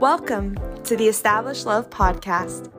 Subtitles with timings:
[0.00, 2.70] Welcome to the Established Love Podcast.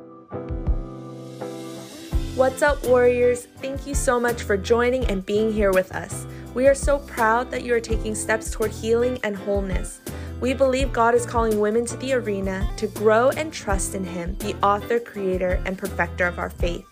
[2.35, 3.47] What's up, warriors?
[3.57, 6.27] Thank you so much for joining and being here with us.
[6.53, 9.99] We are so proud that you are taking steps toward healing and wholeness.
[10.41, 14.35] We believe God is calling women to the arena to grow and trust in Him,
[14.37, 16.85] the author, creator, and perfecter of our faith.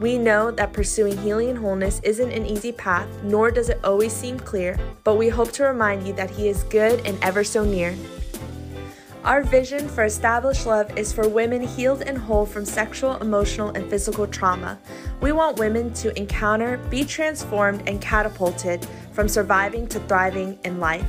[0.00, 4.12] We know that pursuing healing and wholeness isn't an easy path, nor does it always
[4.12, 7.64] seem clear, but we hope to remind you that He is good and ever so
[7.64, 7.94] near.
[9.24, 13.88] Our vision for Established Love is for women healed and whole from sexual, emotional, and
[13.88, 14.78] physical trauma.
[15.22, 21.06] We want women to encounter, be transformed, and catapulted from surviving to thriving in life.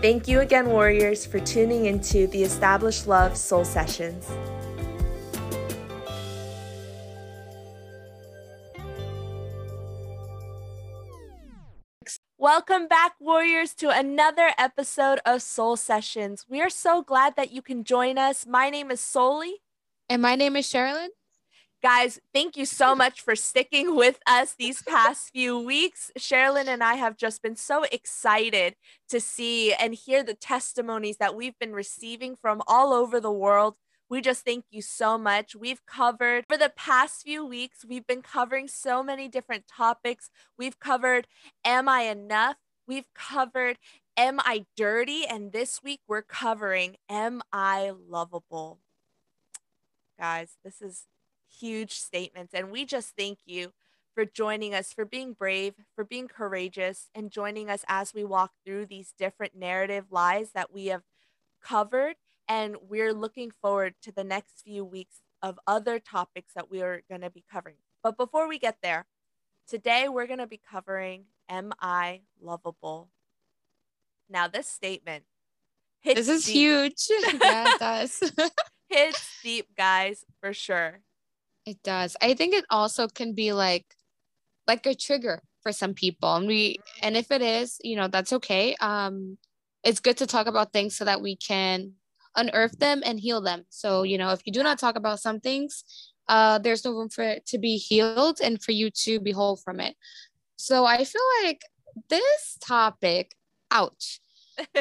[0.00, 4.26] Thank you again, Warriors, for tuning into the Established Love Soul Sessions.
[12.44, 16.44] Welcome back, Warriors, to another episode of Soul Sessions.
[16.46, 18.44] We are so glad that you can join us.
[18.46, 19.62] My name is Soli.
[20.10, 21.08] And my name is Sherilyn.
[21.82, 26.10] Guys, thank you so much for sticking with us these past few weeks.
[26.18, 28.76] Sherilyn and I have just been so excited
[29.08, 33.76] to see and hear the testimonies that we've been receiving from all over the world
[34.08, 35.56] we just thank you so much.
[35.56, 40.30] We've covered for the past few weeks, we've been covering so many different topics.
[40.58, 41.26] We've covered
[41.64, 42.56] Am I Enough?
[42.86, 43.78] We've covered
[44.16, 45.24] Am I Dirty?
[45.26, 48.78] And this week we're covering Am I Lovable?
[50.18, 51.06] Guys, this is
[51.60, 52.54] huge statements.
[52.54, 53.72] And we just thank you
[54.14, 58.52] for joining us, for being brave, for being courageous, and joining us as we walk
[58.64, 61.02] through these different narrative lies that we have
[61.60, 62.14] covered
[62.48, 67.02] and we're looking forward to the next few weeks of other topics that we are
[67.08, 67.76] going to be covering.
[68.02, 69.06] But before we get there,
[69.68, 73.10] today we're going to be covering Am I Lovable?
[74.30, 75.24] Now, this statement
[76.04, 76.54] This is deep.
[76.54, 77.06] huge.
[77.40, 78.32] yeah, it does.
[78.88, 81.00] hits deep, guys, for sure.
[81.66, 82.16] It does.
[82.20, 83.84] I think it also can be like
[84.66, 86.34] like a trigger for some people.
[86.34, 88.74] And we and if it is, you know, that's okay.
[88.80, 89.38] Um
[89.82, 91.92] it's good to talk about things so that we can
[92.36, 93.64] unearth them and heal them.
[93.68, 95.84] So, you know, if you do not talk about some things,
[96.28, 99.56] uh, there's no room for it to be healed and for you to be whole
[99.56, 99.96] from it.
[100.56, 101.62] So I feel like
[102.08, 103.34] this topic,
[103.70, 104.20] ouch.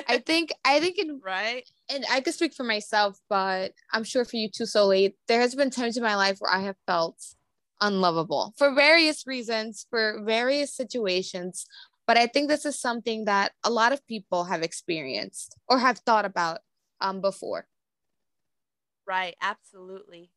[0.07, 4.23] I think I think in right, and I could speak for myself, but I'm sure
[4.23, 5.15] for you too, so late.
[5.27, 7.17] There has been times in my life where I have felt
[7.81, 11.65] unlovable for various reasons, for various situations.
[12.05, 15.99] But I think this is something that a lot of people have experienced or have
[15.99, 16.59] thought about
[17.03, 17.67] um, before.
[19.05, 19.35] Right.
[19.41, 20.31] Absolutely.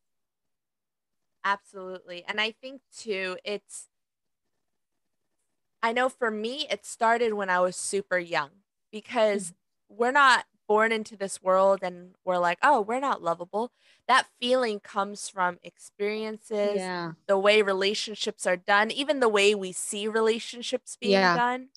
[1.45, 2.25] Absolutely.
[2.29, 3.87] And I think too, it's,
[5.83, 8.51] I know for me, it started when I was super young
[8.91, 9.97] because mm-hmm.
[9.97, 13.71] we're not born into this world and we're like, oh, we're not lovable.
[14.09, 17.13] That feeling comes from experiences, yeah.
[17.29, 21.37] the way relationships are done, even the way we see relationships being yeah.
[21.37, 21.69] done.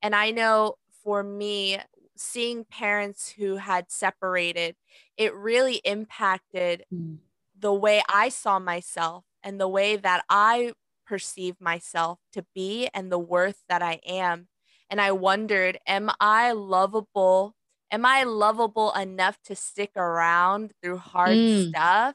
[0.00, 1.78] And I know for me,
[2.22, 4.76] seeing parents who had separated,
[5.16, 7.18] it really impacted mm.
[7.58, 10.72] the way I saw myself and the way that I
[11.06, 14.48] perceive myself to be and the worth that I am.
[14.88, 17.54] And I wondered, am I lovable?
[17.90, 21.68] Am I lovable enough to stick around through hard mm.
[21.68, 22.14] stuff?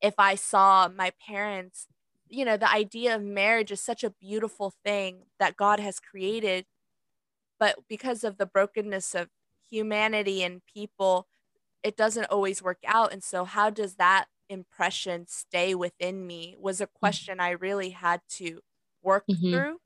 [0.00, 1.86] If I saw my parents,
[2.28, 6.64] you know, the idea of marriage is such a beautiful thing that God has created
[7.62, 9.28] but because of the brokenness of
[9.70, 11.28] humanity and people
[11.84, 16.80] it doesn't always work out and so how does that impression stay within me was
[16.80, 16.92] a mm.
[16.94, 18.58] question i really had to
[19.00, 19.52] work mm-hmm.
[19.52, 19.80] through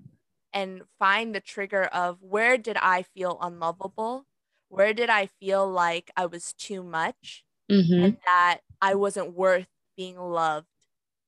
[0.54, 4.24] and find the trigger of where did i feel unlovable
[4.70, 8.04] where did i feel like i was too much mm-hmm.
[8.04, 10.66] and that i wasn't worth being loved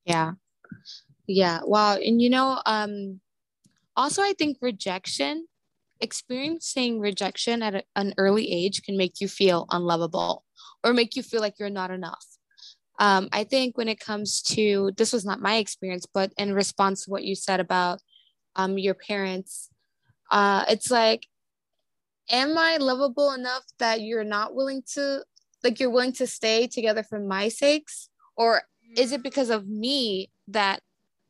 [0.07, 0.33] yeah
[1.27, 3.21] yeah wow and you know um
[3.97, 5.47] also i think rejection
[6.01, 10.45] experiencing rejection at an early age can make you feel unlovable
[10.85, 12.25] or make you feel like you're not enough.
[12.99, 17.05] Um, I think when it comes to this was not my experience, but in response
[17.05, 18.01] to what you said about
[18.57, 19.71] um, your parents,
[20.31, 21.27] uh, it's like,
[22.31, 25.23] am I lovable enough that you're not willing to,
[25.63, 28.09] like, you're willing to stay together for my sakes?
[28.37, 28.63] Or
[28.97, 30.81] is it because of me that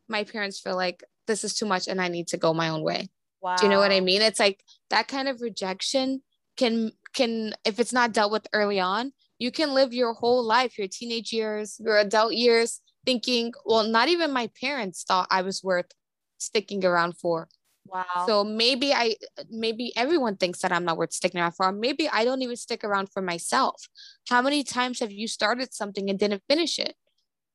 [0.07, 2.81] my parents feel like this is too much and I need to go my own
[2.81, 3.09] way?
[3.41, 3.55] Wow.
[3.55, 4.21] Do you know what I mean?
[4.21, 6.21] It's like that kind of rejection
[6.57, 10.77] can can if it's not dealt with early on, you can live your whole life,
[10.77, 15.63] your teenage years, your adult years thinking, well, not even my parents thought I was
[15.63, 15.91] worth
[16.37, 17.47] sticking around for.
[17.87, 18.25] Wow.
[18.27, 19.15] So maybe I
[19.49, 21.71] maybe everyone thinks that I'm not worth sticking around for.
[21.71, 23.87] Maybe I don't even stick around for myself.
[24.29, 26.95] How many times have you started something and didn't finish it?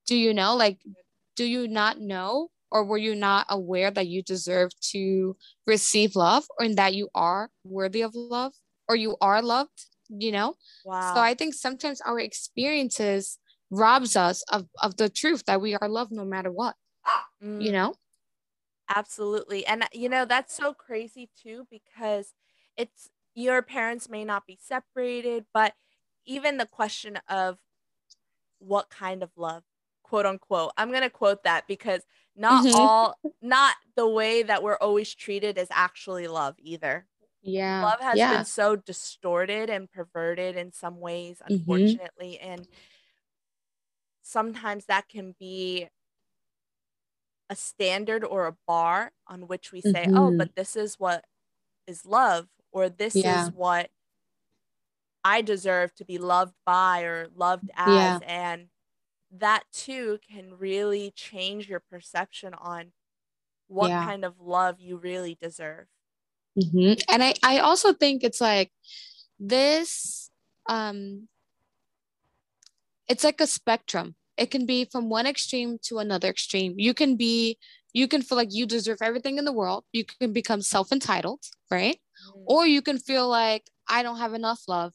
[0.06, 0.56] Do you know?
[0.56, 0.78] Like,
[1.36, 2.48] do you not know?
[2.74, 7.48] Or were you not aware that you deserve to receive love or that you are
[7.64, 8.52] worthy of love
[8.88, 9.86] or you are loved?
[10.08, 10.54] You know?
[10.84, 11.14] Wow.
[11.14, 13.38] So I think sometimes our experiences
[13.70, 16.74] robs us of, of the truth that we are loved no matter what.
[17.42, 17.62] Mm.
[17.62, 17.94] You know?
[18.94, 19.64] Absolutely.
[19.64, 22.34] And you know, that's so crazy too because
[22.76, 25.74] it's your parents may not be separated, but
[26.26, 27.58] even the question of
[28.58, 29.62] what kind of love,
[30.02, 30.72] quote unquote.
[30.76, 32.02] I'm going to quote that because
[32.36, 32.76] not mm-hmm.
[32.76, 37.06] all not the way that we're always treated is actually love either.
[37.42, 37.84] Yeah.
[37.84, 38.36] Love has yeah.
[38.36, 41.54] been so distorted and perverted in some ways mm-hmm.
[41.54, 42.52] unfortunately mm-hmm.
[42.52, 42.68] and
[44.22, 45.88] sometimes that can be
[47.50, 50.16] a standard or a bar on which we say, oh, mm-hmm.
[50.16, 51.24] oh, but this is what
[51.86, 53.44] is love, or this yeah.
[53.44, 53.90] is what
[55.22, 57.88] I deserve to be loved by or loved as.
[57.88, 58.18] Yeah.
[58.26, 58.66] And
[59.38, 62.92] that too can really change your perception on
[63.66, 64.04] what yeah.
[64.04, 65.86] kind of love you really deserve.
[66.58, 67.00] Mm-hmm.
[67.08, 68.70] And I, I also think it's like
[69.40, 70.30] this,
[70.68, 71.28] um,
[73.08, 77.16] it's like a spectrum it can be from one extreme to another extreme you can
[77.16, 77.58] be
[77.92, 81.40] you can feel like you deserve everything in the world you can become self-entitled
[81.70, 81.96] right
[82.36, 82.42] mm.
[82.46, 84.92] or you can feel like i don't have enough love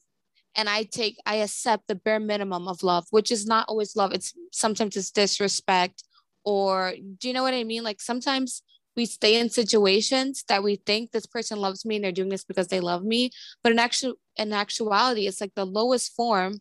[0.56, 4.12] and i take i accept the bare minimum of love which is not always love.
[4.12, 6.04] It's sometimes it's disrespect
[6.44, 7.82] or do you know what i mean?
[7.82, 8.62] Like sometimes
[8.96, 12.44] we stay in situations that we think this person loves me and they're doing this
[12.44, 13.30] because they love me
[13.62, 16.58] but in actual in actuality it's like the lowest form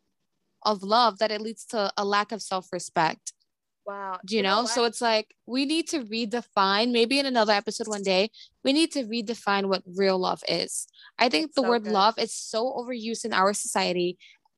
[0.63, 3.33] of love that it leads to a lack of self-respect
[3.89, 4.19] wow.
[4.25, 4.67] Do you, you know, know?
[4.67, 8.29] so it's like we need to redefine maybe in another episode one day
[8.63, 10.87] we need to redefine what real love is.
[11.17, 11.93] I think the so word good.
[11.93, 14.17] love is so overused in our society.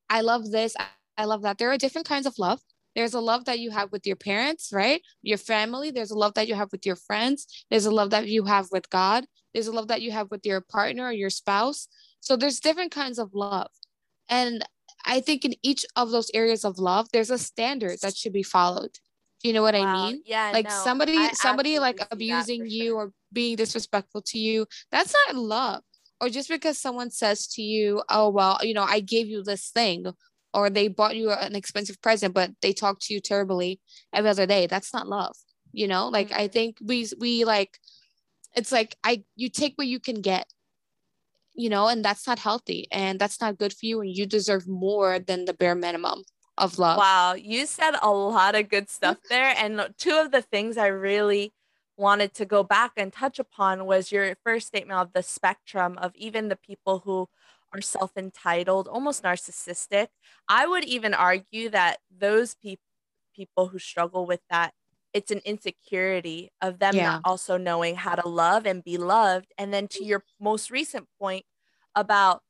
[0.09, 0.75] I love this.
[1.17, 1.57] I love that.
[1.57, 2.59] There are different kinds of love.
[2.95, 5.01] There's a love that you have with your parents right?
[5.21, 5.91] Your family.
[5.91, 7.65] There's a love that you have with your friends.
[7.69, 9.25] There's a love that you have with god.
[9.53, 11.87] There's a love that you have with your partner or your spouse.
[12.19, 13.71] So there's different kinds of love.
[14.29, 14.63] And
[15.05, 18.43] I think in each of those areas of love, there's a standard that should be
[18.43, 18.99] followed.
[19.41, 19.81] Do you know what wow.
[19.85, 20.21] I mean?
[20.25, 20.51] Yeah.
[20.51, 22.95] Like no, somebody, I somebody like abusing you sure.
[22.95, 25.83] or being disrespectful to you, that's not love.
[26.19, 29.69] Or just because someone says to you, oh, well, you know, I gave you this
[29.69, 30.05] thing,
[30.53, 33.79] or they bought you an expensive present, but they talk to you terribly
[34.13, 34.67] every other day.
[34.67, 35.35] That's not love.
[35.71, 36.41] You know, like mm-hmm.
[36.41, 37.79] I think we, we like,
[38.55, 40.45] it's like I, you take what you can get
[41.53, 44.01] you know, and that's not healthy and that's not good for you.
[44.01, 46.23] And you deserve more than the bare minimum
[46.57, 46.97] of love.
[46.97, 47.33] Wow.
[47.33, 49.53] You said a lot of good stuff there.
[49.57, 51.53] And two of the things I really
[51.97, 56.11] wanted to go back and touch upon was your first statement of the spectrum of
[56.15, 57.27] even the people who
[57.73, 60.07] are self entitled, almost narcissistic.
[60.47, 62.77] I would even argue that those pe-
[63.35, 64.73] people who struggle with that
[65.13, 67.03] it's an insecurity of them yeah.
[67.03, 69.53] not also knowing how to love and be loved.
[69.57, 71.45] And then to your most recent point
[71.95, 72.41] about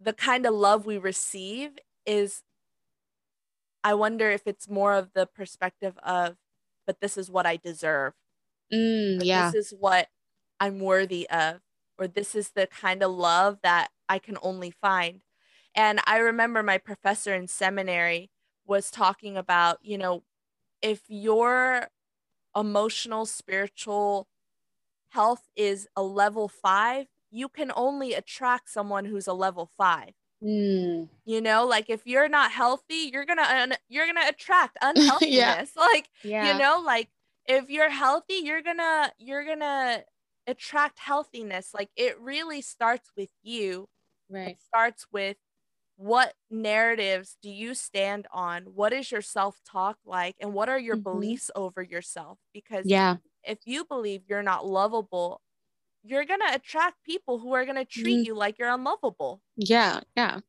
[0.00, 1.70] the kind of love we receive
[2.08, 2.42] is
[3.84, 6.36] I wonder if it's more of the perspective of,
[6.86, 8.14] but this is what I deserve.
[8.72, 9.52] Mm, yeah.
[9.52, 10.08] This is what
[10.60, 11.60] I'm worthy of,
[11.98, 15.22] or this is the kind of love that I can only find.
[15.74, 18.30] And I remember my professor in seminary
[18.66, 20.24] was talking about, you know,
[20.82, 21.88] if your
[22.56, 24.28] emotional, spiritual
[25.10, 30.14] health is a level five, you can only attract someone who's a level five.
[30.42, 31.08] Mm.
[31.24, 35.28] You know, like if you're not healthy, you're gonna un- you're gonna attract unhealthiness.
[35.30, 35.64] yeah.
[35.76, 36.52] Like yeah.
[36.52, 37.08] you know, like
[37.46, 40.04] if you're healthy, you're gonna you're gonna
[40.46, 41.70] attract healthiness.
[41.74, 43.88] Like it really starts with you.
[44.30, 44.48] Right.
[44.48, 45.36] It starts with
[45.96, 48.62] what narratives do you stand on?
[48.62, 50.36] What is your self talk like?
[50.40, 51.02] And what are your mm-hmm.
[51.02, 52.38] beliefs over yourself?
[52.54, 55.40] Because yeah, if you believe you're not lovable,
[56.02, 58.26] you're going to attract people who are going to treat mm.
[58.26, 59.40] you like you're unlovable.
[59.56, 60.40] Yeah, yeah.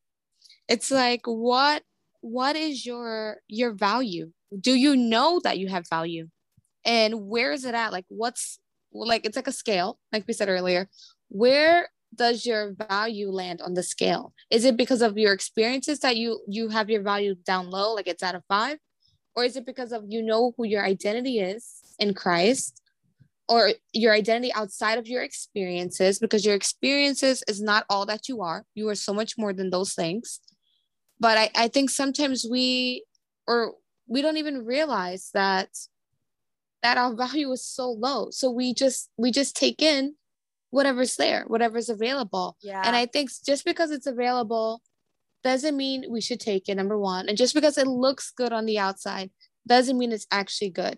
[0.67, 1.83] It's like what
[2.21, 4.31] what is your your value?
[4.59, 6.29] Do you know that you have value?
[6.85, 7.91] And where is it at?
[7.91, 8.59] Like what's
[8.91, 10.89] like it's like a scale, like we said earlier.
[11.29, 14.33] Where does your value land on the scale?
[14.49, 18.07] Is it because of your experiences that you you have your value down low, like
[18.07, 18.77] it's out of five,
[19.35, 22.78] or is it because of you know who your identity is in Christ,
[23.49, 26.19] or your identity outside of your experiences?
[26.19, 28.65] Because your experiences is not all that you are.
[28.75, 30.39] You are so much more than those things.
[31.19, 33.03] But I I think sometimes we
[33.47, 33.73] or
[34.07, 35.69] we don't even realize that
[36.83, 38.29] that our value is so low.
[38.31, 40.15] So we just we just take in
[40.71, 42.55] whatever's there, whatever's available.
[42.61, 42.81] Yeah.
[42.85, 44.81] And I think just because it's available
[45.43, 47.27] doesn't mean we should take it, number one.
[47.27, 49.31] And just because it looks good on the outside
[49.67, 50.97] doesn't mean it's actually good.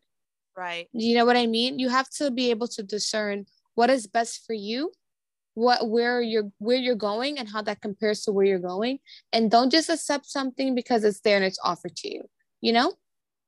[0.55, 0.87] Right.
[0.93, 1.79] You know what I mean?
[1.79, 4.91] You have to be able to discern what is best for you,
[5.53, 8.99] what where you're where you're going and how that compares to where you're going.
[9.31, 12.23] And don't just accept something because it's there and it's offered to you.
[12.59, 12.93] You know?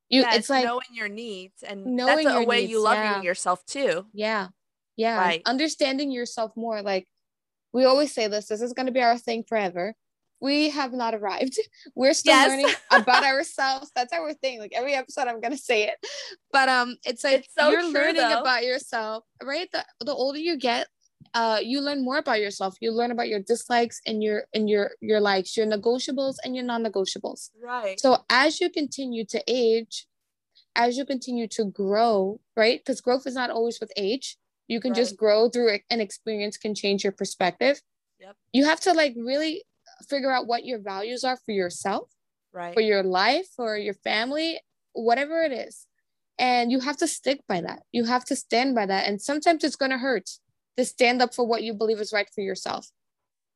[0.10, 3.22] You it's, like knowing your needs and knowing that's a way needs, you loving yeah.
[3.22, 4.06] yourself too.
[4.14, 4.50] Yeah.
[4.96, 5.18] Yeah.
[5.18, 5.42] Right.
[5.46, 6.82] Understanding yourself more.
[6.82, 7.08] Like
[7.72, 9.96] we always say this, this is gonna be our thing forever
[10.44, 11.58] we have not arrived.
[11.96, 12.50] We're still yes.
[12.50, 13.92] learning about ourselves.
[13.96, 14.60] That's our thing.
[14.60, 15.96] Like every episode, I'm gonna say it.
[16.52, 18.42] But um, it's like it's so you're true, learning though.
[18.42, 19.70] about yourself, right?
[19.72, 20.88] The the older you get,
[21.34, 22.76] uh, you learn more about yourself.
[22.82, 26.66] You learn about your dislikes and your and your your likes, your negotiables and your
[26.66, 27.52] non-negotiables.
[27.64, 27.98] Right.
[27.98, 30.08] So as you continue to age,
[30.76, 32.82] as you continue to grow, right?
[32.82, 34.38] Because growth is not always with age.
[34.68, 34.98] You can right.
[34.98, 37.82] just grow through an experience can change your perspective.
[38.20, 38.36] Yep.
[38.52, 39.64] You have to like really
[40.10, 42.10] figure out what your values are for yourself,
[42.52, 42.74] right?
[42.74, 44.60] For your life, for your family,
[44.94, 45.88] whatever it is.
[46.40, 47.84] And you have to stick by that.
[47.92, 49.08] You have to stand by that.
[49.08, 50.30] And sometimes it's going to hurt
[50.78, 52.90] to stand up for what you believe is right for yourself.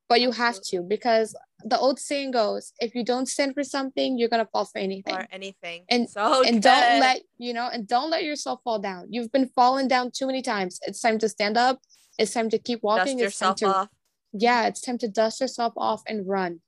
[0.10, 4.18] But you have to because the old saying goes, if you don't stand for something,
[4.18, 5.14] you're gonna fall for anything.
[5.16, 5.84] Or anything.
[5.90, 6.62] And so and good.
[6.62, 9.08] don't let you know, and don't let yourself fall down.
[9.10, 10.80] You've been falling down too many times.
[10.88, 11.80] It's time to stand up.
[12.18, 13.18] It's time to keep walking.
[13.18, 13.90] Dust it's time to off
[14.34, 16.62] yeah, it's time to dust yourself off and run.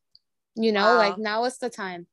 [0.56, 0.98] You know, wow.
[0.98, 2.08] like now is the time.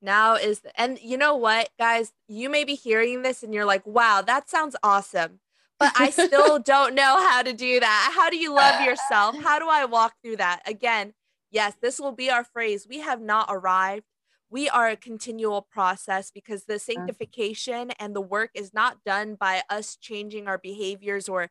[0.00, 3.64] Now is the, and you know what, guys, you may be hearing this and you're
[3.64, 5.40] like, "Wow, that sounds awesome."
[5.78, 8.12] But I still don't know how to do that.
[8.14, 9.36] How do you love yourself?
[9.42, 10.62] How do I walk through that?
[10.66, 11.14] Again,
[11.50, 12.86] yes, this will be our phrase.
[12.88, 14.04] We have not arrived.
[14.50, 19.62] We are a continual process because the sanctification and the work is not done by
[19.68, 21.50] us changing our behaviors or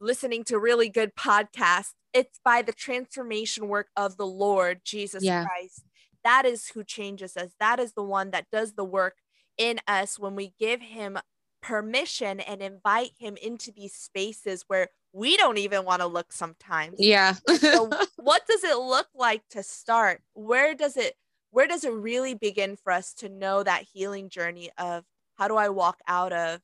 [0.00, 5.44] listening to really good podcasts it's by the transformation work of the Lord Jesus yeah.
[5.44, 5.84] Christ.
[6.24, 7.50] That is who changes us.
[7.60, 9.16] That is the one that does the work
[9.58, 11.18] in us when we give him
[11.62, 16.96] permission and invite him into these spaces where we don't even want to look sometimes.
[16.98, 17.34] Yeah.
[17.58, 20.22] so what does it look like to start?
[20.32, 21.14] Where does it
[21.50, 25.04] where does it really begin for us to know that healing journey of
[25.36, 26.60] how do I walk out of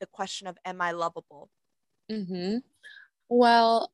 [0.00, 1.50] the question of am I lovable?
[2.10, 2.62] Mhm.
[3.28, 3.92] Well,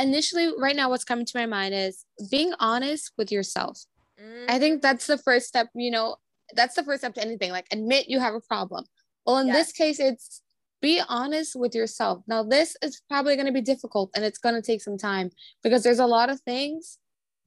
[0.00, 3.84] initially right now what's coming to my mind is being honest with yourself
[4.20, 4.44] mm.
[4.48, 4.82] i think mm.
[4.82, 6.16] that's the first step you know
[6.54, 8.84] that's the first step to anything like admit you have a problem
[9.26, 9.56] well in yes.
[9.56, 10.42] this case it's
[10.80, 14.54] be honest with yourself now this is probably going to be difficult and it's going
[14.54, 15.30] to take some time
[15.62, 16.98] because there's a lot of things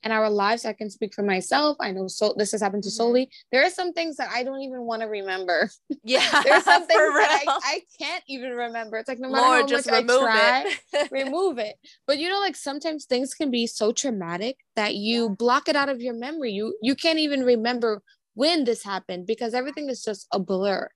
[0.04, 0.66] in our lives.
[0.66, 1.78] I can speak for myself.
[1.80, 2.96] I know so this has happened to mm-hmm.
[2.96, 3.30] Soli.
[3.52, 5.70] There are some things that I don't even want to remember.
[6.06, 6.42] Yeah.
[6.44, 8.98] there's are some things that I, I can't even remember.
[8.98, 11.12] It's like no matter Lord, how just much remove I try, it.
[11.12, 11.76] remove it.
[12.06, 15.36] But you know, like sometimes things can be so traumatic that you yeah.
[15.38, 16.52] block it out of your memory.
[16.52, 18.02] You you can't even remember
[18.34, 20.90] when this happened because everything is just a blur.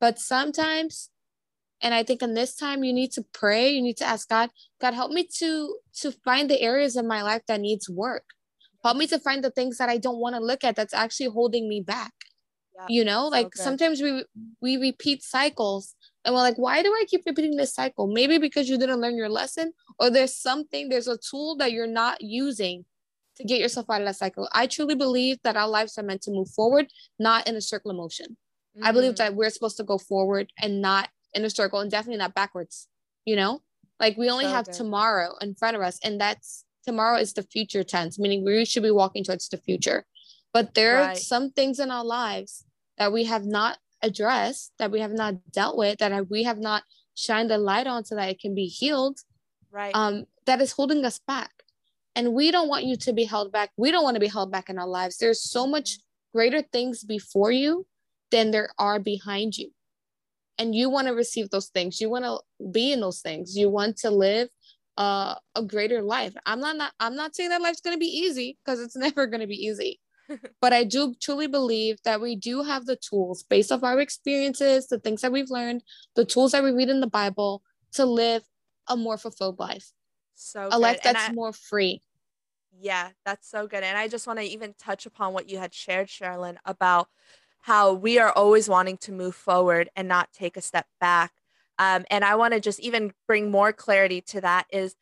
[0.00, 1.10] But sometimes
[1.82, 4.50] and i think in this time you need to pray you need to ask god
[4.80, 8.24] god help me to to find the areas of my life that needs work.
[8.82, 11.26] Help me to find the things that i don't want to look at that's actually
[11.26, 12.12] holding me back.
[12.74, 14.24] Yeah, you know like so sometimes we
[14.60, 18.06] we repeat cycles and we're like why do i keep repeating this cycle?
[18.06, 21.86] Maybe because you didn't learn your lesson or there's something there's a tool that you're
[21.86, 22.84] not using
[23.36, 24.48] to get yourself out of that cycle.
[24.52, 26.86] I truly believe that our lives are meant to move forward
[27.18, 28.36] not in a circle of motion.
[28.76, 28.86] Mm.
[28.86, 29.16] i believe mm.
[29.16, 32.88] that we're supposed to go forward and not in a circle and definitely not backwards
[33.24, 33.62] you know?
[34.00, 34.74] Like we only so have good.
[34.74, 38.82] tomorrow in front of us and that's tomorrow is the future tense meaning we should
[38.82, 40.04] be walking towards the future.
[40.52, 41.12] But there right.
[41.12, 42.64] are some things in our lives
[42.98, 46.82] that we have not addressed that we have not dealt with that we have not
[47.14, 49.20] shined the light on so that it can be healed
[49.70, 49.94] right.
[49.94, 51.50] um that is holding us back.
[52.14, 53.70] And we don't want you to be held back.
[53.78, 55.16] We don't want to be held back in our lives.
[55.16, 56.38] There's so much mm-hmm.
[56.38, 57.86] greater things before you
[58.30, 59.70] than there are behind you
[60.62, 62.38] and you want to receive those things you want to
[62.70, 64.48] be in those things you want to live
[64.98, 66.34] uh, a greater life.
[66.46, 69.26] I'm not, not i'm not saying that life's going to be easy because it's never
[69.26, 70.00] going to be easy.
[70.60, 74.86] But i do truly believe that we do have the tools based off our experiences
[74.86, 75.82] the things that we've learned
[76.14, 77.62] the tools that we read in the bible
[77.94, 78.42] to live
[78.88, 79.90] a more fulfilled life.
[80.34, 80.78] So a good.
[80.78, 82.02] life that's I, more free.
[82.78, 83.82] Yeah that's so good.
[83.82, 87.08] And i just want to even touch upon what you had shared sherilyn about
[87.62, 91.32] how we are always wanting to move forward and not take a step back.
[91.78, 94.94] Um, and I want to just even bring more clarity to that is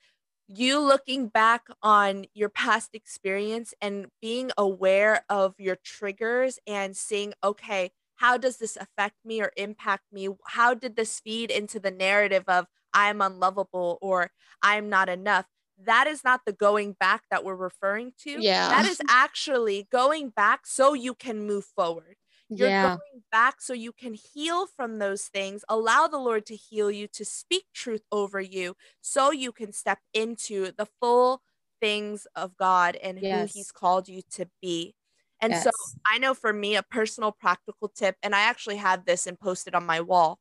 [0.46, 7.32] you looking back on your past experience and being aware of your triggers and seeing,
[7.42, 10.28] okay, how does this affect me or impact me?
[10.46, 14.30] How did this feed into the narrative of I'm unlovable or
[14.62, 15.46] I'm not enough?
[15.82, 18.30] That is not the going back that we're referring to.
[18.30, 18.68] Yeah.
[18.68, 22.16] That is actually going back so you can move forward.
[22.50, 22.82] You're yeah.
[22.88, 25.64] going back so you can heal from those things.
[25.68, 30.00] Allow the Lord to heal you, to speak truth over you, so you can step
[30.12, 31.42] into the full
[31.80, 33.52] things of God and yes.
[33.52, 34.94] who He's called you to be.
[35.40, 35.64] And yes.
[35.64, 35.70] so
[36.06, 39.74] I know for me, a personal practical tip, and I actually have this and posted
[39.74, 40.38] on my wall.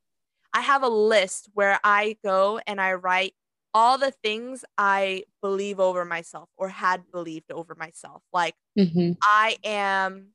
[0.53, 3.33] I have a list where I go and I write
[3.73, 8.23] all the things I believe over myself or had believed over myself.
[8.33, 9.11] Like, mm-hmm.
[9.21, 10.29] I am,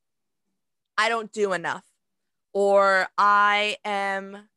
[0.96, 1.84] I don't do enough,
[2.52, 4.48] or I am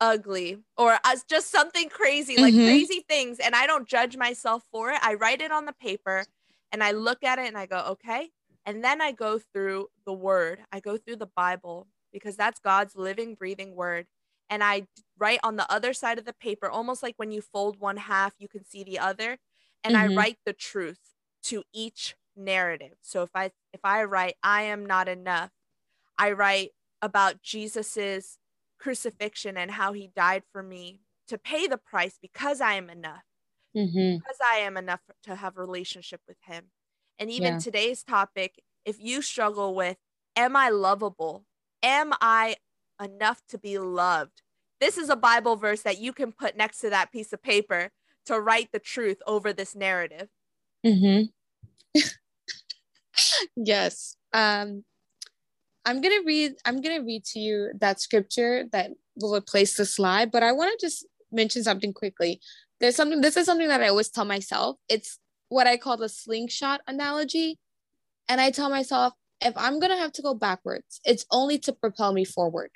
[0.00, 2.66] ugly, or as just something crazy, like mm-hmm.
[2.66, 3.38] crazy things.
[3.38, 4.98] And I don't judge myself for it.
[5.02, 6.24] I write it on the paper
[6.72, 8.30] and I look at it and I go, okay,
[8.66, 12.96] and then I go through the word, I go through the Bible because that's God's
[12.96, 14.06] living, breathing word.
[14.48, 14.86] And I
[15.18, 18.34] write on the other side of the paper, almost like when you fold one half,
[18.38, 19.38] you can see the other.
[19.84, 20.12] And mm-hmm.
[20.12, 20.98] I write the truth
[21.44, 22.94] to each narrative.
[23.00, 25.50] So if I if I write I am not enough,
[26.20, 28.36] I write about Jesus's
[28.78, 33.22] crucifixion and how he died for me to pay the price because I am enough.
[33.74, 34.16] Mm-hmm.
[34.18, 36.64] Because I am enough to have a relationship with him.
[37.18, 37.58] And even yeah.
[37.60, 39.96] today's topic, if you struggle with,
[40.36, 41.46] am I lovable?
[41.82, 42.56] Am I
[43.02, 44.42] enough to be loved?
[44.78, 47.92] This is a Bible verse that you can put next to that piece of paper
[48.26, 50.28] to write the truth over this narrative.
[50.84, 52.00] Mm-hmm.
[53.56, 54.16] yes.
[54.32, 54.84] Um,
[55.84, 56.54] I'm gonna read.
[56.64, 60.30] I'm gonna read to you that scripture that will replace the slide.
[60.30, 62.40] But I want to just mention something quickly.
[62.80, 63.20] There's something.
[63.20, 64.76] This is something that I always tell myself.
[64.88, 65.18] It's
[65.48, 67.58] what I call the slingshot analogy.
[68.28, 71.72] And I tell myself, if I'm going to have to go backwards, it's only to
[71.72, 72.70] propel me forward.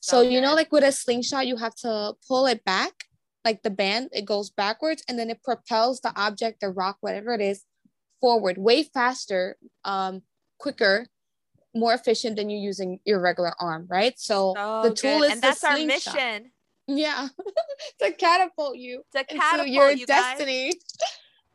[0.00, 0.34] So, okay.
[0.34, 2.92] you know, like with a slingshot, you have to pull it back,
[3.44, 7.32] like the band, it goes backwards and then it propels the object, the rock, whatever
[7.32, 7.62] it is,
[8.20, 10.22] forward way faster, um,
[10.58, 11.06] quicker,
[11.74, 14.18] more efficient than you using your regular arm, right?
[14.18, 15.26] So, so the tool good.
[15.26, 16.50] is and that's our mission.
[16.86, 17.28] Yeah,
[18.00, 20.72] to catapult you to catapult your you destiny.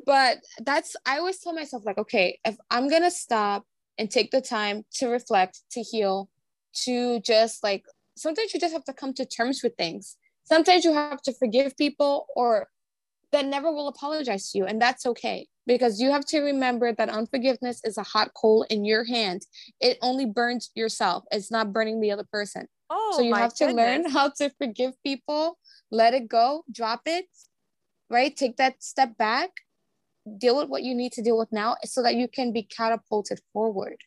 [0.05, 3.65] but that's i always tell myself like okay if i'm gonna stop
[3.97, 6.29] and take the time to reflect to heal
[6.73, 7.83] to just like
[8.15, 11.75] sometimes you just have to come to terms with things sometimes you have to forgive
[11.77, 12.67] people or
[13.31, 17.07] that never will apologize to you and that's okay because you have to remember that
[17.09, 19.45] unforgiveness is a hot coal in your hand
[19.79, 23.67] it only burns yourself it's not burning the other person oh, so you have to
[23.67, 23.85] goodness.
[23.85, 25.57] learn how to forgive people
[25.91, 27.25] let it go drop it
[28.09, 29.51] right take that step back
[30.37, 33.39] deal with what you need to deal with now so that you can be catapulted
[33.53, 33.97] forward.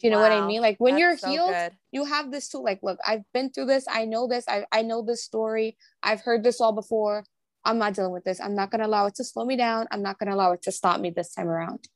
[0.00, 0.60] Do you know what I mean?
[0.60, 1.54] Like when That's you're healed,
[1.92, 2.64] you have this tool.
[2.64, 3.84] Like, look, I've been through this.
[3.88, 4.44] I know this.
[4.48, 5.76] I, I know this story.
[6.02, 7.24] I've heard this all before.
[7.64, 8.40] I'm not dealing with this.
[8.40, 9.86] I'm not going to allow it to slow me down.
[9.90, 11.88] I'm not going to allow it to stop me this time around.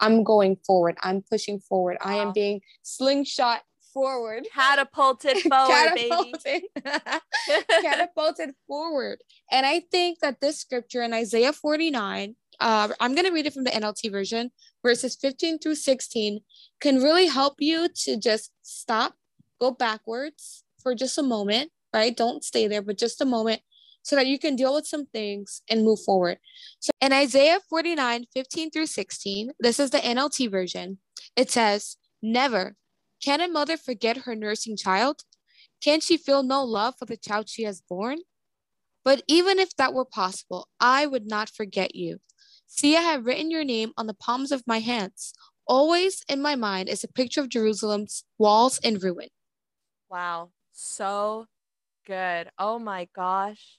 [0.00, 0.96] I'm going forward.
[1.02, 1.98] I'm pushing forward.
[2.04, 2.10] Wow.
[2.10, 4.46] I am being slingshot forward.
[4.54, 6.42] Catapulted forward, Catapulted.
[6.44, 6.68] baby.
[7.68, 9.18] Catapulted forward.
[9.50, 13.54] And I think that this scripture in Isaiah 49 uh, I'm going to read it
[13.54, 14.50] from the NLT version,
[14.84, 16.40] verses 15 through 16,
[16.80, 19.14] can really help you to just stop,
[19.60, 22.16] go backwards for just a moment, right?
[22.16, 23.62] Don't stay there, but just a moment
[24.08, 26.38] so that you can deal with some things and move forward.
[26.80, 30.96] So in Isaiah 49, 15 through 16, this is the NLT version.
[31.36, 32.76] It says, Never
[33.22, 35.24] can a mother forget her nursing child.
[35.82, 38.20] Can she feel no love for the child she has born?
[39.04, 42.18] But even if that were possible, I would not forget you.
[42.66, 45.34] See, I have written your name on the palms of my hands.
[45.66, 49.28] Always in my mind is a picture of Jerusalem's walls in ruin.
[50.08, 50.50] Wow.
[50.72, 51.46] So
[52.06, 52.50] good.
[52.58, 53.77] Oh my gosh.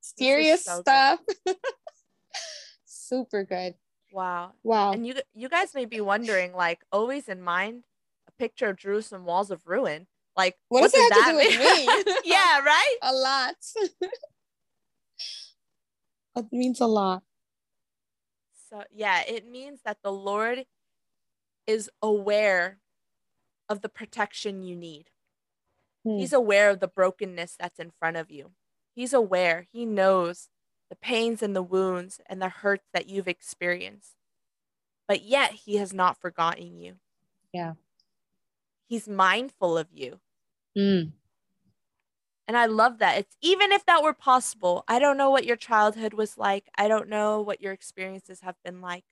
[0.00, 1.20] Serious so stuff.
[2.84, 3.74] Super good.
[4.12, 4.52] Wow.
[4.62, 4.92] Wow.
[4.92, 7.84] And you you guys may be wondering, like, always in mind,
[8.28, 10.06] a picture of Jerusalem walls of ruin.
[10.36, 12.20] Like, what, what does, that, have to do with me?
[12.24, 12.96] yeah, right?
[13.02, 13.56] A lot.
[16.36, 17.22] it means a lot.
[18.70, 20.64] So, yeah, it means that the Lord
[21.66, 22.78] is aware
[23.68, 25.10] of the protection you need.
[26.04, 26.18] Hmm.
[26.18, 28.52] He's aware of the brokenness that's in front of you.
[29.00, 29.66] He's aware.
[29.72, 30.50] He knows
[30.90, 34.14] the pains and the wounds and the hurts that you've experienced.
[35.08, 36.96] But yet, He has not forgotten you.
[37.50, 37.72] Yeah.
[38.90, 40.20] He's mindful of you.
[40.76, 41.12] Mm.
[42.46, 43.16] And I love that.
[43.16, 44.84] It's even if that were possible.
[44.86, 46.68] I don't know what your childhood was like.
[46.76, 49.04] I don't know what your experiences have been like.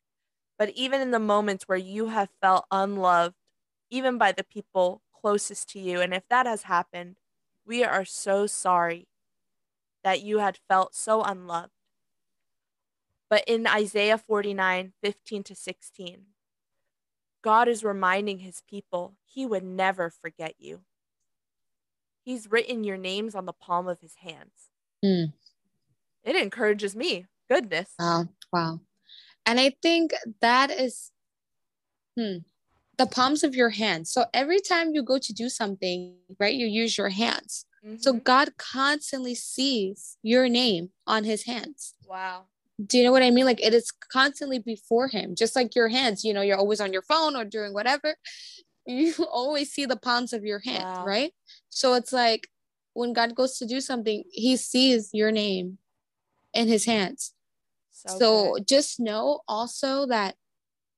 [0.58, 3.36] But even in the moments where you have felt unloved,
[3.88, 6.02] even by the people closest to you.
[6.02, 7.16] And if that has happened,
[7.64, 9.08] we are so sorry
[10.04, 11.72] that you had felt so unloved.
[13.30, 16.22] But in Isaiah 49 15 to 16,
[17.42, 20.80] God is reminding his people he would never forget you.
[22.24, 24.70] He's written your names on the palm of his hands.
[25.04, 25.32] Mm.
[26.24, 27.26] It encourages me.
[27.48, 27.92] Goodness.
[27.98, 28.28] Wow.
[28.52, 28.80] Wow.
[29.46, 31.10] And I think that is
[32.18, 32.38] hmm,
[32.98, 34.10] the palms of your hands.
[34.10, 37.64] So every time you go to do something, right, you use your hands.
[37.84, 37.96] Mm-hmm.
[37.98, 41.94] So God constantly sees your name on his hands.
[42.06, 42.46] Wow.
[42.84, 43.44] Do you know what I mean?
[43.44, 46.92] Like it is constantly before him, just like your hands, you know, you're always on
[46.92, 48.16] your phone or doing whatever.
[48.90, 51.04] You always see the palms of your hand, wow.
[51.04, 51.34] right?
[51.68, 52.48] So it's like
[52.94, 55.76] when God goes to do something, he sees your name
[56.54, 57.34] in his hands.
[57.90, 60.36] So, so just know also that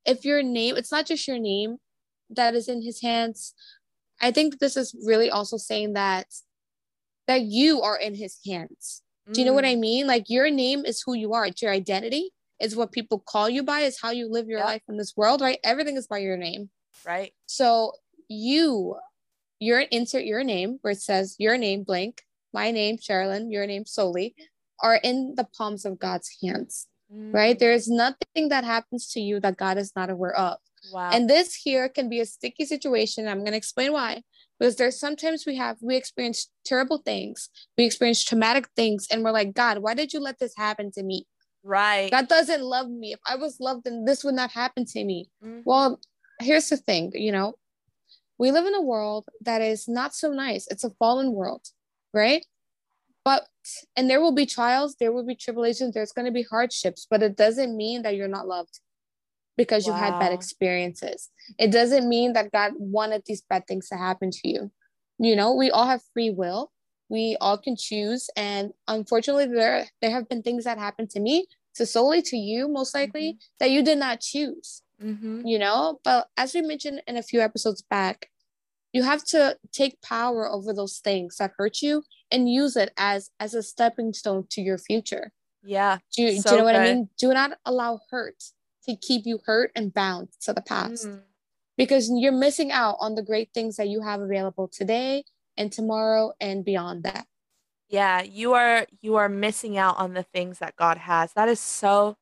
[0.06, 1.78] if your name, it's not just your name
[2.30, 3.54] that is in his hands.
[4.20, 6.26] I think this is really also saying that
[7.30, 9.02] that you are in his hands.
[9.32, 9.80] Do you know what I mm.
[9.80, 10.06] mean?
[10.08, 11.46] Like your name is who you are.
[11.46, 12.30] It's your identity.
[12.58, 13.80] It's what people call you by.
[13.80, 15.58] Is how you live your life in this world, right?
[15.62, 16.70] Everything is by your name.
[17.06, 17.32] Right.
[17.46, 17.92] So
[18.28, 18.96] you,
[19.60, 23.86] your insert your name where it says your name blank, my name Sherilyn, your name
[23.86, 24.34] Soli,
[24.82, 26.88] are in the palms of God's hands.
[27.14, 27.32] Mm.
[27.32, 27.56] Right.
[27.56, 30.58] There is nothing that happens to you that God is not aware of.
[30.92, 31.10] Wow.
[31.12, 33.28] And this here can be a sticky situation.
[33.28, 34.22] I'm going to explain why
[34.60, 39.32] because there's sometimes we have we experience terrible things we experience traumatic things and we're
[39.32, 41.26] like god why did you let this happen to me?
[41.62, 42.10] Right.
[42.10, 43.12] God doesn't love me.
[43.12, 45.30] If i was loved then this would not happen to me.
[45.44, 45.60] Mm-hmm.
[45.64, 45.98] well
[46.40, 47.54] here's the thing you know
[48.38, 50.66] we live in a world that is not so nice.
[50.70, 51.66] It's a fallen world
[52.12, 52.44] right?
[53.24, 53.46] But
[53.96, 57.22] and there will be trials there will be tribulations there's going to be hardships but
[57.22, 58.80] it doesn't mean that you're not loved
[59.60, 59.92] because wow.
[59.94, 61.28] you had bad experiences.
[61.58, 64.70] It doesn't mean that God wanted these bad things to happen to you.
[65.18, 66.72] You know, we all have free will.
[67.10, 68.30] We all can choose.
[68.36, 72.68] And unfortunately, there there have been things that happened to me, to Soli to you,
[72.68, 73.56] most likely, mm-hmm.
[73.58, 74.80] that you did not choose.
[75.04, 75.46] Mm-hmm.
[75.46, 78.30] You know, but as we mentioned in a few episodes back,
[78.94, 83.28] you have to take power over those things that hurt you and use it as
[83.38, 85.32] as a stepping stone to your future.
[85.62, 85.98] Yeah.
[86.16, 87.10] Do, so do you know what I mean?
[87.18, 88.42] Do not allow hurt
[88.86, 91.06] to keep you hurt and bound to the past.
[91.06, 91.22] Mm.
[91.76, 95.24] because you're missing out on the great things that you have available today
[95.56, 97.26] and tomorrow and beyond that.
[97.88, 101.32] Yeah you are you are missing out on the things that god has.
[101.34, 102.16] That is so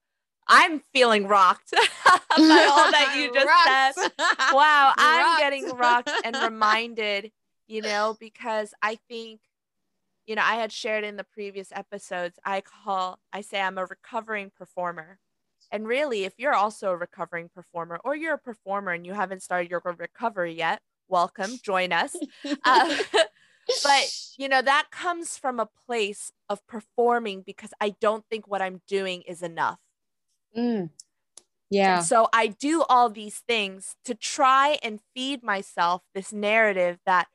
[0.51, 1.73] i'm feeling rocked
[2.13, 4.11] by all that you just said.
[4.53, 5.41] Wow i'm rocked.
[5.41, 7.31] getting rocked and reminded
[7.67, 9.41] you know because i think
[10.27, 13.85] you know i had shared in the previous episodes i call i say i'm a
[13.85, 15.19] recovering performer
[15.71, 19.43] and really, if you're also a recovering performer or you're a performer and you haven't
[19.43, 22.17] started your recovery yet, welcome, join us.
[22.65, 22.97] Uh,
[23.85, 28.63] but, you know, that comes from a place of performing because I don't think what
[28.63, 29.79] I'm doing is enough.
[30.57, 30.91] Mm.
[31.69, 31.99] Yeah.
[31.99, 37.29] And so I do all these things to try and feed myself this narrative that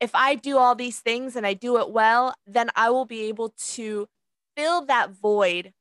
[0.00, 3.22] if I do all these things and I do it well, then I will be
[3.22, 4.06] able to
[4.56, 5.72] fill that void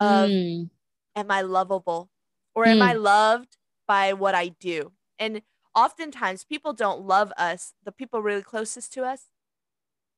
[0.00, 0.70] of mm
[1.20, 2.10] am I lovable
[2.54, 2.82] or am mm.
[2.82, 3.56] I loved
[3.86, 4.92] by what I do?
[5.18, 5.42] And
[5.74, 9.26] oftentimes people don't love us, the people really closest to us,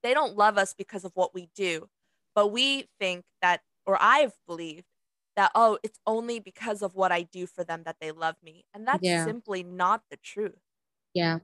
[0.02, 1.88] they don't love us because of what we do.
[2.34, 4.86] But we think that, or I've believed
[5.36, 8.64] that, oh, it's only because of what I do for them that they love me.
[8.72, 9.24] And that's yeah.
[9.24, 10.58] simply not the truth.
[11.14, 11.38] Yeah.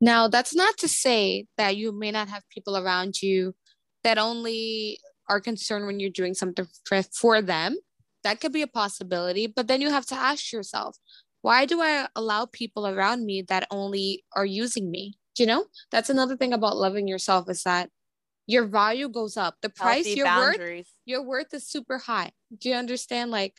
[0.00, 3.54] Now, that's not to say that you may not have people around you
[4.02, 6.66] that only are concerned when you're doing something
[7.14, 7.76] for, them.
[8.22, 9.46] That could be a possibility.
[9.46, 10.96] But then you have to ask yourself,
[11.42, 15.18] why do I allow people around me that only are using me?
[15.34, 15.66] Do you know?
[15.90, 17.90] That's another thing about loving yourself is that
[18.46, 19.56] your value goes up.
[19.62, 22.30] The price you're worth, your worth is super high.
[22.56, 23.30] Do you understand?
[23.30, 23.54] Like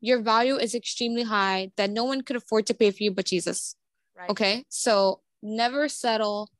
[0.00, 3.26] your value is extremely high that no one could afford to pay for you but
[3.26, 3.76] Jesus.
[4.16, 4.30] Right.
[4.30, 4.64] Okay.
[4.68, 6.50] So never settle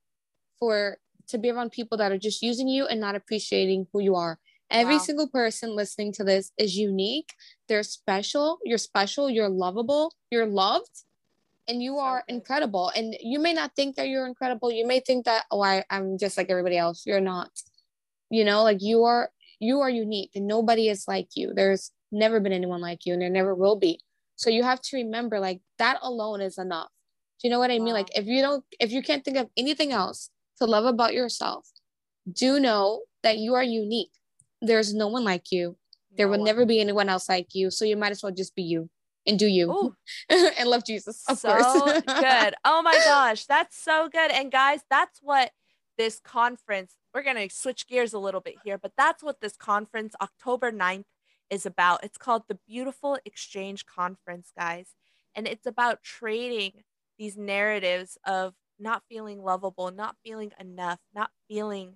[0.58, 4.14] for to be around people that are just using you and not appreciating who you
[4.14, 4.38] are.
[4.70, 5.02] Every wow.
[5.02, 7.32] single person listening to this is unique.
[7.68, 8.58] They're special.
[8.64, 9.30] You're special.
[9.30, 10.12] You're lovable.
[10.30, 11.04] You're loved.
[11.68, 12.90] And you are incredible.
[12.94, 14.70] And you may not think that you're incredible.
[14.72, 17.04] You may think that, oh, I, I'm just like everybody else.
[17.06, 17.50] You're not.
[18.30, 21.52] You know, like you are you are unique and nobody is like you.
[21.54, 24.00] There's never been anyone like you and there never will be.
[24.36, 26.90] So you have to remember like that alone is enough.
[27.40, 27.94] Do you know what I mean?
[27.94, 31.68] Like if you don't if you can't think of anything else, to love about yourself,
[32.30, 34.10] do know that you are unique.
[34.60, 35.76] There's no one like you.
[36.16, 36.46] There no will one.
[36.46, 37.70] never be anyone else like you.
[37.70, 38.88] So you might as well just be you.
[39.26, 39.94] and do you
[40.28, 42.00] and love Jesus, of so course.
[42.06, 42.54] good.
[42.64, 44.30] Oh my gosh, that's so good.
[44.30, 45.50] And guys, that's what
[45.98, 49.56] this conference, we're going to switch gears a little bit here, but that's what this
[49.56, 51.04] conference, October 9th,
[51.50, 52.04] is about.
[52.04, 54.94] It's called the Beautiful Exchange Conference, guys.
[55.34, 56.72] And it's about trading
[57.18, 61.94] these narratives of not feeling lovable, not feeling enough, not feeling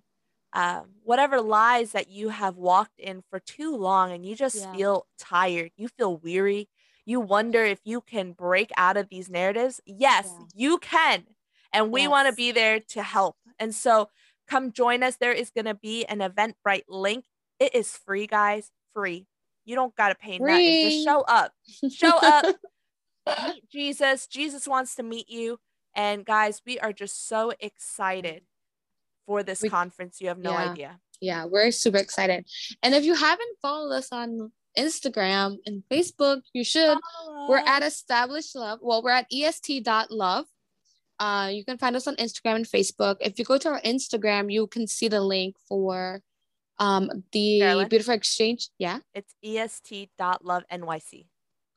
[0.53, 4.73] um, whatever lies that you have walked in for too long and you just yeah.
[4.73, 6.69] feel tired, you feel weary,
[7.07, 9.81] you wonder if you can break out of these narratives.
[9.87, 10.45] Yes, yeah.
[10.55, 11.25] you can.
[11.73, 12.11] And we yes.
[12.11, 13.37] want to be there to help.
[13.59, 14.09] And so
[14.49, 15.17] come join us.
[15.17, 17.25] There is going to be an Eventbrite link.
[17.61, 19.27] It is free, guys, free.
[19.65, 20.47] You don't got to pay free.
[20.53, 20.91] nothing.
[20.91, 21.53] Just show up.
[21.91, 22.57] Show up.
[23.55, 24.27] meet Jesus.
[24.27, 25.59] Jesus wants to meet you.
[26.01, 28.41] And guys, we are just so excited
[29.27, 30.19] for this we, conference.
[30.19, 31.01] You have no yeah, idea.
[31.21, 32.47] Yeah, we're super excited.
[32.83, 36.97] And if you haven't followed us on Instagram and Facebook, you should.
[37.51, 38.79] We're at Established Love.
[38.81, 40.47] Well, we're at est.love.
[41.19, 43.17] Uh, you can find us on Instagram and Facebook.
[43.21, 46.23] If you go to our Instagram, you can see the link for
[46.79, 48.71] um the beautiful exchange.
[48.79, 49.01] Yeah.
[49.13, 51.27] It's est.lovenyc.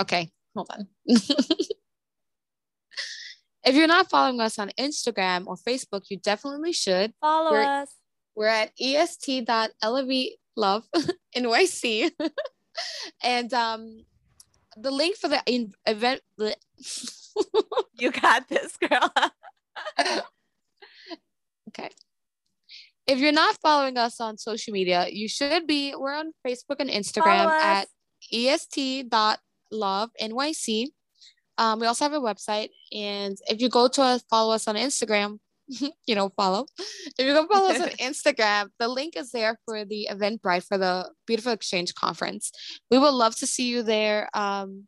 [0.02, 0.88] Okay, hold on.
[3.65, 7.13] If you're not following us on Instagram or Facebook, you definitely should.
[7.21, 7.95] Follow we're, us.
[8.36, 10.84] We're at est.elevatelove
[11.36, 12.12] NYC.
[13.23, 14.06] and um
[14.76, 16.21] the link for the in- event
[17.99, 19.12] You got this, girl.
[21.69, 21.89] okay.
[23.08, 25.95] If you're not following us on social media, you should be.
[25.95, 27.88] We're on Facebook and Instagram at
[28.32, 29.28] est.lovenyc.
[31.58, 34.76] Um, we also have a website, and if you go to us, follow us on
[34.76, 35.39] Instagram,
[36.08, 36.66] you know, follow.
[37.18, 40.78] If you go follow us on Instagram, the link is there for the Eventbrite for
[40.78, 42.52] the Beautiful Exchange Conference.
[42.89, 44.30] We would love to see you there.
[44.34, 44.88] Um,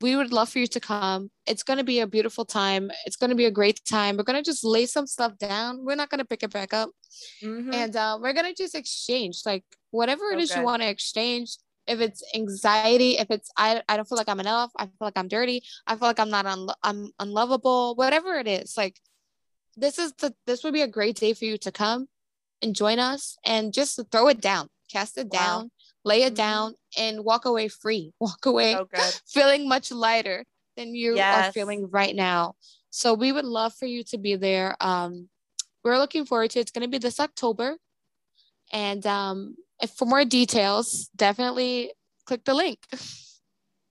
[0.00, 1.30] we would love for you to come.
[1.46, 2.90] It's going to be a beautiful time.
[3.04, 4.16] It's going to be a great time.
[4.16, 5.84] We're going to just lay some stuff down.
[5.84, 6.90] We're not going to pick it back up.
[7.42, 7.74] Mm-hmm.
[7.74, 10.42] And uh, we're going to just exchange like whatever it okay.
[10.42, 14.28] is you want to exchange if it's anxiety, if it's I, I don't feel like
[14.28, 17.94] I'm enough, I feel like I'm dirty, I feel like I'm not un- I'm unlovable,
[17.94, 19.00] whatever it is, like
[19.76, 22.08] this is the this would be a great day for you to come
[22.62, 25.38] and join us and just throw it down, cast it wow.
[25.38, 25.70] down,
[26.04, 26.34] lay it mm-hmm.
[26.34, 28.88] down, and walk away free, walk away so
[29.26, 30.44] feeling much lighter
[30.76, 31.48] than you yes.
[31.48, 32.54] are feeling right now.
[32.90, 34.76] So we would love for you to be there.
[34.80, 35.28] Um,
[35.84, 36.62] we're looking forward to it.
[36.62, 37.76] It's going to be this October,
[38.72, 41.92] and um, if for more details, definitely
[42.26, 42.78] click the link.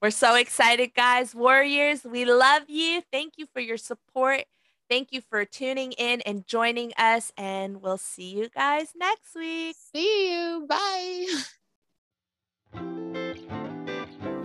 [0.01, 1.35] We're so excited, guys.
[1.35, 3.01] Warriors, we love you.
[3.11, 4.45] Thank you for your support.
[4.89, 7.33] Thank you for tuning in and joining us.
[7.37, 9.75] And we'll see you guys next week.
[9.93, 10.65] See you.
[10.67, 11.27] Bye.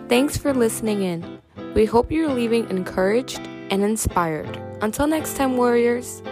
[0.08, 1.40] Thanks for listening in.
[1.74, 4.60] We hope you're leaving encouraged and inspired.
[4.82, 6.22] Until next time, Warriors.